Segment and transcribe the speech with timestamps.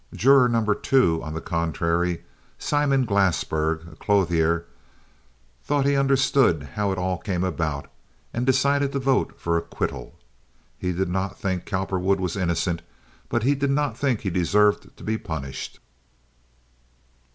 [0.15, 0.65] Juror No.
[0.73, 2.23] 2, on the contrary,
[2.57, 4.65] Simon Glassberg, a clothier,
[5.63, 7.85] thought he understood how it all came about,
[8.33, 10.17] and decided to vote for acquittal.
[10.79, 12.81] He did not think Cowperwood was innocent,
[13.29, 15.79] but he did not think he deserved to be punished.